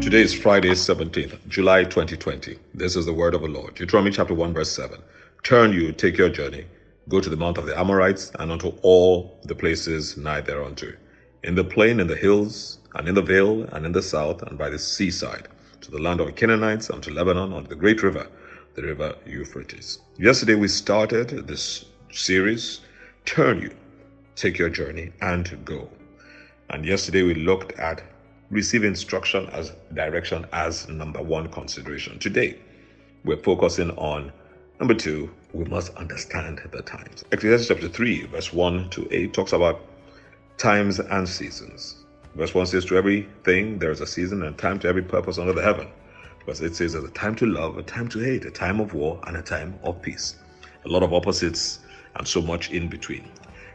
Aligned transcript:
Today 0.00 0.22
is 0.22 0.32
Friday, 0.32 0.70
17th, 0.70 1.46
July 1.46 1.84
2020. 1.84 2.58
This 2.72 2.96
is 2.96 3.04
the 3.04 3.12
word 3.12 3.34
of 3.34 3.42
the 3.42 3.48
Lord. 3.48 3.74
Deuteronomy 3.74 4.10
chapter 4.10 4.32
1, 4.32 4.54
verse 4.54 4.72
7. 4.72 4.98
Turn 5.42 5.74
you, 5.74 5.92
take 5.92 6.16
your 6.16 6.30
journey, 6.30 6.64
go 7.10 7.20
to 7.20 7.28
the 7.28 7.36
mount 7.36 7.58
of 7.58 7.66
the 7.66 7.78
Amorites, 7.78 8.32
and 8.38 8.50
unto 8.50 8.68
all 8.80 9.38
the 9.44 9.54
places 9.54 10.16
nigh 10.16 10.40
thereunto, 10.40 10.94
in 11.44 11.54
the 11.54 11.62
plain, 11.62 12.00
in 12.00 12.06
the 12.06 12.16
hills, 12.16 12.78
and 12.94 13.08
in 13.08 13.14
the 13.14 13.20
vale, 13.20 13.64
and 13.72 13.84
in 13.84 13.92
the 13.92 14.00
south, 14.00 14.42
and 14.44 14.56
by 14.56 14.70
the 14.70 14.78
seaside, 14.78 15.48
to 15.82 15.90
the 15.90 16.00
land 16.00 16.18
of 16.18 16.26
the 16.26 16.32
Canaanites, 16.32 16.88
unto 16.88 17.12
Lebanon, 17.12 17.52
unto 17.52 17.68
the 17.68 17.76
great 17.76 18.02
river, 18.02 18.26
the 18.76 18.82
river 18.82 19.14
Euphrates. 19.26 19.98
Yesterday 20.18 20.54
we 20.54 20.68
started 20.68 21.46
this 21.46 21.84
series, 22.10 22.80
Turn 23.26 23.60
You, 23.60 23.70
Take 24.34 24.56
Your 24.56 24.70
Journey, 24.70 25.12
and 25.20 25.62
Go. 25.66 25.90
And 26.70 26.86
yesterday 26.86 27.22
we 27.22 27.34
looked 27.34 27.72
at 27.78 28.02
receive 28.50 28.84
instruction 28.84 29.48
as 29.50 29.72
direction 29.94 30.46
as 30.52 30.88
number 30.88 31.22
one 31.22 31.48
consideration. 31.48 32.18
Today, 32.18 32.58
we're 33.24 33.42
focusing 33.42 33.90
on 33.92 34.32
number 34.78 34.94
two, 34.94 35.30
we 35.52 35.64
must 35.64 35.94
understand 35.94 36.60
the 36.72 36.82
times. 36.82 37.24
Ecclesiastes 37.32 37.68
chapter 37.68 37.88
3, 37.88 38.26
verse 38.26 38.52
1 38.52 38.90
to 38.90 39.08
8 39.10 39.32
talks 39.32 39.52
about 39.52 39.80
times 40.58 40.98
and 40.98 41.28
seasons. 41.28 42.04
Verse 42.34 42.54
1 42.54 42.66
says, 42.66 42.84
To 42.86 42.96
everything 42.96 43.78
there 43.78 43.90
is 43.90 44.00
a 44.00 44.06
season 44.06 44.42
and 44.42 44.56
time 44.56 44.78
to 44.80 44.88
every 44.88 45.02
purpose 45.02 45.38
under 45.38 45.52
the 45.52 45.62
heaven. 45.62 45.88
Verse 46.46 46.62
8 46.62 46.74
says, 46.74 46.92
There's 46.92 47.04
a 47.04 47.10
time 47.10 47.34
to 47.36 47.46
love, 47.46 47.78
a 47.78 47.82
time 47.82 48.08
to 48.08 48.18
hate, 48.20 48.44
a 48.44 48.50
time 48.50 48.80
of 48.80 48.94
war, 48.94 49.20
and 49.26 49.36
a 49.36 49.42
time 49.42 49.78
of 49.82 50.00
peace. 50.00 50.36
A 50.84 50.88
lot 50.88 51.02
of 51.02 51.12
opposites 51.12 51.80
and 52.16 52.26
so 52.26 52.40
much 52.40 52.70
in 52.70 52.88
between. 52.88 53.28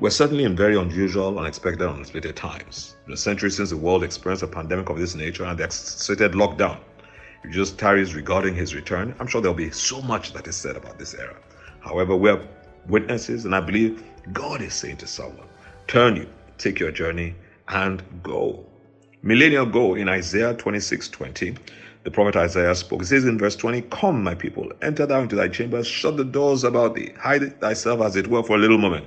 We're 0.00 0.10
certainly 0.10 0.44
in 0.44 0.54
very 0.54 0.76
unusual, 0.76 1.40
unexpected, 1.40 1.82
unexpected 1.84 2.36
times. 2.36 2.94
In 3.08 3.14
a 3.14 3.16
century 3.16 3.50
since 3.50 3.70
the 3.70 3.76
world 3.76 4.04
experienced 4.04 4.44
a 4.44 4.46
pandemic 4.46 4.90
of 4.90 4.96
this 4.96 5.16
nature 5.16 5.44
and 5.44 5.58
the 5.58 5.66
associated 5.66 6.34
lockdown, 6.36 6.78
if 7.42 7.50
Jesus 7.50 7.72
tarries 7.72 8.14
regarding 8.14 8.54
his 8.54 8.76
return, 8.76 9.12
I'm 9.18 9.26
sure 9.26 9.40
there'll 9.40 9.56
be 9.56 9.72
so 9.72 10.00
much 10.02 10.32
that 10.34 10.46
is 10.46 10.54
said 10.54 10.76
about 10.76 11.00
this 11.00 11.14
era. 11.14 11.34
However, 11.80 12.14
we're 12.14 12.46
witnesses, 12.86 13.44
and 13.44 13.56
I 13.56 13.60
believe 13.60 14.04
God 14.32 14.62
is 14.62 14.72
saying 14.72 14.98
to 14.98 15.06
someone, 15.08 15.48
Turn 15.88 16.14
you, 16.14 16.28
take 16.58 16.78
your 16.78 16.92
journey, 16.92 17.34
and 17.66 18.00
go. 18.22 18.64
Millennial 19.22 19.66
go 19.66 19.96
in 19.96 20.08
Isaiah 20.08 20.54
26 20.54 21.08
20. 21.08 21.56
The 22.04 22.10
prophet 22.12 22.36
Isaiah 22.36 22.76
spoke. 22.76 23.02
It 23.02 23.06
says 23.06 23.24
in 23.24 23.36
verse 23.36 23.56
20, 23.56 23.82
Come, 23.90 24.22
my 24.22 24.36
people, 24.36 24.70
enter 24.80 25.06
thou 25.06 25.22
into 25.22 25.34
thy 25.34 25.48
chambers, 25.48 25.88
shut 25.88 26.16
the 26.16 26.24
doors 26.24 26.62
about 26.62 26.94
thee, 26.94 27.10
hide 27.18 27.60
thyself 27.60 28.00
as 28.00 28.14
it 28.14 28.28
were 28.28 28.44
for 28.44 28.54
a 28.54 28.60
little 28.60 28.78
moment 28.78 29.04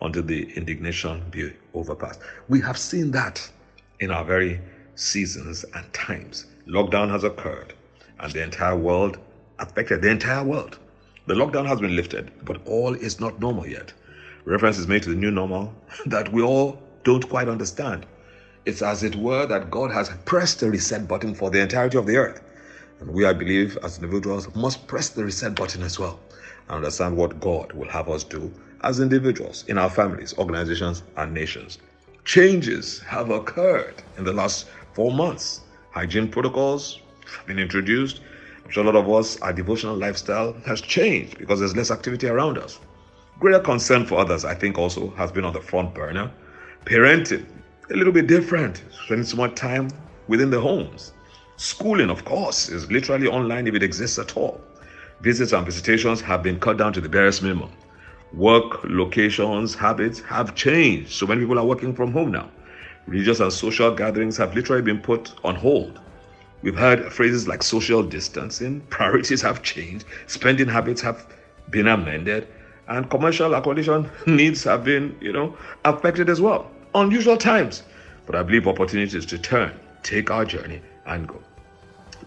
until 0.00 0.22
the 0.22 0.50
indignation 0.56 1.22
be 1.30 1.52
overpassed. 1.74 2.20
We 2.48 2.60
have 2.60 2.78
seen 2.78 3.10
that 3.12 3.50
in 4.00 4.10
our 4.10 4.24
very 4.24 4.60
seasons 4.94 5.64
and 5.74 5.92
times. 5.92 6.46
Lockdown 6.66 7.10
has 7.10 7.24
occurred, 7.24 7.74
and 8.20 8.32
the 8.32 8.42
entire 8.42 8.76
world 8.76 9.18
affected 9.58 10.02
the 10.02 10.10
entire 10.10 10.44
world. 10.44 10.78
The 11.26 11.34
lockdown 11.34 11.66
has 11.66 11.80
been 11.80 11.96
lifted, 11.96 12.30
but 12.44 12.60
all 12.66 12.94
is 12.94 13.20
not 13.20 13.40
normal 13.40 13.66
yet. 13.66 13.92
Reference 14.44 14.78
is 14.78 14.86
made 14.86 15.02
to 15.02 15.10
the 15.10 15.16
new 15.16 15.30
normal 15.30 15.74
that 16.06 16.32
we 16.32 16.42
all 16.42 16.80
don't 17.04 17.28
quite 17.28 17.48
understand. 17.48 18.06
It's 18.64 18.82
as 18.82 19.02
it 19.02 19.16
were 19.16 19.46
that 19.46 19.70
God 19.70 19.90
has 19.90 20.10
pressed 20.24 20.60
the 20.60 20.70
reset 20.70 21.08
button 21.08 21.34
for 21.34 21.50
the 21.50 21.60
entirety 21.60 21.98
of 21.98 22.06
the 22.06 22.16
earth. 22.16 22.40
And 23.00 23.10
we, 23.10 23.24
I 23.24 23.32
believe, 23.32 23.78
as 23.82 23.96
individuals, 23.98 24.54
must 24.54 24.86
press 24.86 25.10
the 25.10 25.24
reset 25.24 25.54
button 25.54 25.82
as 25.82 25.98
well 25.98 26.20
and 26.68 26.76
understand 26.76 27.16
what 27.16 27.40
God 27.40 27.72
will 27.72 27.88
have 27.88 28.08
us 28.08 28.24
do 28.24 28.52
as 28.82 29.00
individuals, 29.00 29.64
in 29.68 29.78
our 29.78 29.90
families, 29.90 30.34
organizations, 30.38 31.02
and 31.16 31.34
nations. 31.34 31.78
Changes 32.24 33.00
have 33.00 33.30
occurred 33.30 34.02
in 34.16 34.24
the 34.24 34.32
last 34.32 34.68
four 34.92 35.12
months. 35.12 35.62
Hygiene 35.90 36.28
protocols 36.28 37.00
have 37.36 37.46
been 37.46 37.58
introduced. 37.58 38.20
I'm 38.64 38.70
sure 38.70 38.84
a 38.84 38.86
lot 38.86 38.96
of 38.96 39.08
us, 39.10 39.40
our 39.40 39.52
devotional 39.52 39.96
lifestyle 39.96 40.52
has 40.66 40.80
changed 40.80 41.38
because 41.38 41.58
there's 41.58 41.76
less 41.76 41.90
activity 41.90 42.28
around 42.28 42.58
us. 42.58 42.78
Greater 43.40 43.60
concern 43.60 44.04
for 44.04 44.18
others, 44.18 44.44
I 44.44 44.54
think, 44.54 44.78
also 44.78 45.10
has 45.10 45.32
been 45.32 45.44
on 45.44 45.52
the 45.52 45.60
front 45.60 45.94
burner. 45.94 46.30
Parenting, 46.84 47.46
a 47.90 47.94
little 47.94 48.12
bit 48.12 48.26
different, 48.26 48.82
spending 49.04 49.24
some 49.24 49.38
more 49.38 49.48
time 49.48 49.88
within 50.28 50.50
the 50.50 50.60
homes. 50.60 51.12
Schooling, 51.56 52.10
of 52.10 52.24
course, 52.24 52.68
is 52.68 52.90
literally 52.90 53.26
online 53.26 53.66
if 53.66 53.74
it 53.74 53.82
exists 53.82 54.18
at 54.18 54.36
all. 54.36 54.60
Visits 55.20 55.52
and 55.52 55.64
visitations 55.64 56.20
have 56.20 56.42
been 56.42 56.60
cut 56.60 56.76
down 56.76 56.92
to 56.92 57.00
the 57.00 57.08
barest 57.08 57.42
minimum 57.42 57.72
work 58.32 58.80
locations, 58.84 59.74
habits 59.74 60.20
have 60.20 60.54
changed. 60.54 61.12
So 61.12 61.26
many 61.26 61.40
people 61.40 61.58
are 61.58 61.64
working 61.64 61.94
from 61.94 62.12
home 62.12 62.32
now. 62.32 62.50
Religious 63.06 63.40
and 63.40 63.52
social 63.52 63.94
gatherings 63.94 64.36
have 64.36 64.54
literally 64.54 64.82
been 64.82 65.00
put 65.00 65.32
on 65.44 65.54
hold. 65.54 66.00
We've 66.62 66.76
heard 66.76 67.12
phrases 67.12 67.46
like 67.48 67.62
social 67.62 68.02
distancing, 68.02 68.80
priorities 68.90 69.40
have 69.42 69.62
changed, 69.62 70.04
spending 70.26 70.68
habits 70.68 71.00
have 71.02 71.26
been 71.70 71.86
amended, 71.88 72.48
and 72.88 73.08
commercial 73.08 73.54
accommodation 73.54 74.10
needs 74.26 74.64
have 74.64 74.84
been, 74.84 75.16
you 75.20 75.32
know, 75.32 75.56
affected 75.84 76.28
as 76.28 76.40
well. 76.40 76.70
Unusual 76.94 77.36
times, 77.36 77.82
but 78.26 78.34
I 78.34 78.42
believe 78.42 78.66
opportunities 78.66 79.24
to 79.26 79.38
turn, 79.38 79.78
take 80.02 80.30
our 80.30 80.44
journey, 80.44 80.80
and 81.06 81.28
go. 81.28 81.40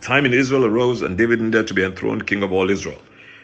Time 0.01 0.25
in 0.25 0.33
Israel 0.33 0.66
arose, 0.66 1.01
and 1.01 1.18
David 1.18 1.41
needed 1.41 1.68
to 1.68 1.73
be 1.73 1.83
enthroned 1.83 2.25
king 2.25 2.41
of 2.41 2.51
all 2.51 2.69
Israel. 2.69 3.00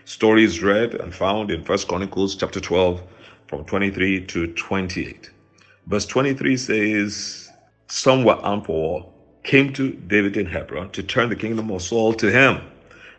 Story 0.07 0.45
is 0.45 0.63
read 0.63 0.93
and 0.93 1.13
found 1.13 1.51
in 1.51 1.65
First 1.65 1.89
Chronicles 1.89 2.33
chapter 2.33 2.61
12 2.61 3.03
from 3.47 3.65
23 3.65 4.21
to 4.21 4.47
28. 4.47 5.29
Verse 5.85 6.05
23 6.05 6.55
says, 6.55 7.49
Some 7.87 8.23
were 8.23 8.37
armed 8.41 8.67
for 8.67 8.71
war, 8.79 9.05
came 9.43 9.73
to 9.73 9.91
David 10.07 10.37
in 10.37 10.45
Hebron 10.45 10.91
to 10.91 11.03
turn 11.03 11.27
the 11.27 11.35
kingdom 11.35 11.69
of 11.71 11.81
Saul 11.81 12.13
to 12.13 12.31
him. 12.31 12.61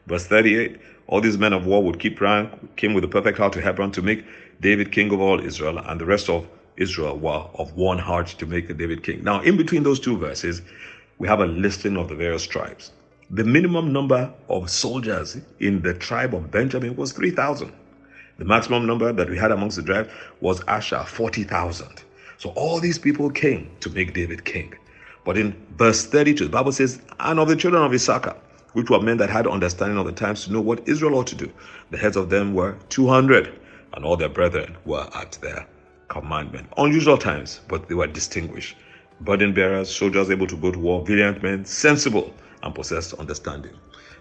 Verse 0.06 0.26
38, 0.28 0.78
all 1.08 1.20
these 1.20 1.36
men 1.36 1.52
of 1.52 1.66
war 1.66 1.82
would 1.82 1.98
keep 1.98 2.22
rank, 2.22 2.50
came 2.76 2.94
with 2.94 3.04
a 3.04 3.08
perfect 3.08 3.36
heart 3.36 3.52
to 3.52 3.60
Hebron 3.60 3.90
to 3.92 4.00
make 4.00 4.24
David 4.62 4.90
king 4.90 5.12
of 5.12 5.20
all 5.20 5.44
Israel, 5.44 5.76
and 5.76 6.00
the 6.00 6.06
rest 6.06 6.30
of 6.30 6.48
Israel 6.78 7.18
were 7.18 7.44
of 7.56 7.76
one 7.76 7.98
heart 7.98 8.28
to 8.28 8.46
make 8.46 8.74
David 8.78 9.02
king. 9.02 9.22
Now, 9.22 9.42
in 9.42 9.58
between 9.58 9.82
those 9.82 10.00
two 10.00 10.16
verses, 10.16 10.62
we 11.18 11.28
have 11.28 11.40
a 11.40 11.46
listing 11.46 11.98
of 11.98 12.08
the 12.08 12.14
various 12.14 12.46
tribes. 12.46 12.92
The 13.30 13.44
minimum 13.44 13.92
number 13.92 14.32
of 14.48 14.70
soldiers 14.70 15.36
in 15.60 15.82
the 15.82 15.92
tribe 15.92 16.34
of 16.34 16.50
Benjamin 16.50 16.96
was 16.96 17.12
3,000. 17.12 17.70
The 18.38 18.46
maximum 18.46 18.86
number 18.86 19.12
that 19.12 19.28
we 19.28 19.36
had 19.36 19.50
amongst 19.50 19.76
the 19.76 19.82
tribe 19.82 20.08
was 20.40 20.62
Asher, 20.66 21.04
40,000. 21.06 22.04
So 22.38 22.48
all 22.50 22.80
these 22.80 22.98
people 22.98 23.28
came 23.28 23.70
to 23.80 23.90
make 23.90 24.14
David 24.14 24.46
king. 24.46 24.72
But 25.26 25.36
in 25.36 25.54
verse 25.76 26.06
32, 26.06 26.44
the 26.44 26.50
Bible 26.50 26.72
says, 26.72 27.02
And 27.20 27.38
of 27.38 27.48
the 27.48 27.56
children 27.56 27.82
of 27.82 27.92
Issachar, 27.92 28.34
which 28.72 28.88
were 28.88 29.02
men 29.02 29.18
that 29.18 29.28
had 29.28 29.46
understanding 29.46 29.98
of 29.98 30.06
the 30.06 30.12
times 30.12 30.46
to 30.46 30.52
know 30.54 30.62
what 30.62 30.88
Israel 30.88 31.16
ought 31.16 31.26
to 31.26 31.36
do, 31.36 31.52
the 31.90 31.98
heads 31.98 32.16
of 32.16 32.30
them 32.30 32.54
were 32.54 32.78
200, 32.88 33.52
and 33.92 34.06
all 34.06 34.16
their 34.16 34.30
brethren 34.30 34.74
were 34.86 35.06
at 35.14 35.32
their 35.42 35.66
commandment. 36.08 36.66
Unusual 36.78 37.18
times, 37.18 37.60
but 37.68 37.90
they 37.90 37.94
were 37.94 38.06
distinguished. 38.06 38.74
Burden 39.20 39.52
bearers, 39.52 39.94
soldiers 39.94 40.30
able 40.30 40.46
to 40.46 40.56
go 40.56 40.70
to 40.70 40.78
war, 40.78 41.04
valiant 41.04 41.42
men, 41.42 41.66
sensible 41.66 42.32
and 42.62 42.74
possess 42.74 43.12
understanding. 43.14 43.72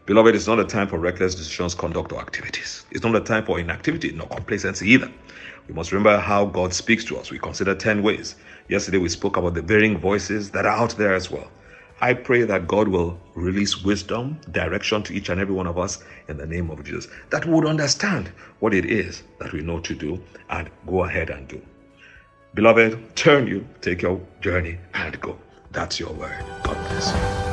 Beloved, 0.06 0.36
it's 0.36 0.48
not 0.48 0.59
a 0.59 0.64
time 0.64 0.88
for 0.88 1.00
reckless 1.00 1.36
decisions, 1.36 1.75
conduct, 1.75 2.14
or 2.14 2.22
activities. 2.22 2.86
It's 2.92 3.03
not 3.03 3.16
a 3.16 3.20
time 3.20 3.46
for 3.46 3.59
inactivity, 3.59 4.12
nor 4.12 4.28
complacency 4.28 4.90
either. 4.90 5.12
We 5.68 5.74
must 5.74 5.92
remember 5.92 6.18
how 6.18 6.46
God 6.46 6.74
speaks 6.74 7.03
to 7.06 7.18
us. 7.18 7.30
We 7.30 7.40
consider 7.40 7.76
10 7.76 8.02
ways. 8.02 8.36
Yesterday, 8.70 9.00
we 9.00 9.09
spoke 9.09 9.36
about 9.36 9.53
the 9.53 9.62
varying 9.62 9.97
voices 9.97 10.50
that 10.52 10.66
are 10.66 10.78
out 10.78 10.92
there 10.97 11.14
as 11.14 11.30
well. 11.30 11.52
I 12.00 12.14
pray 12.14 12.44
that 12.44 12.68
God 12.68 12.88
will 12.88 13.20
release 13.34 13.84
wisdom, 13.84 14.40
direction 14.52 15.03
to 15.03 15.14
each 15.14 15.30
and 15.30 15.42
every 15.42 15.53
one 15.53 15.68
of 15.68 15.78
us 15.78 16.03
in 16.30 16.38
the 16.38 16.46
name 16.46 16.70
of 16.70 16.84
Jesus, 16.84 17.08
that 17.31 17.46
we 17.46 17.53
would 17.53 17.66
understand 17.66 18.31
what 18.59 18.74
it 18.74 18.86
is 18.86 19.24
that 19.40 19.52
we 19.52 19.62
know 19.62 19.80
to 19.80 19.96
do 19.96 20.22
and 20.50 20.70
go 20.86 21.03
ahead 21.03 21.32
and 21.32 21.47
do. 21.47 21.61
Beloved, 22.53 23.16
turn 23.16 23.47
you, 23.47 23.67
take 23.82 24.03
your 24.03 24.22
journey, 24.41 24.78
and 24.94 25.20
go. 25.20 25.38
That's 25.72 26.00
your 26.00 26.14
word. 26.14 26.46
God 26.64 26.78
bless 26.90 27.11
you. 27.14 27.47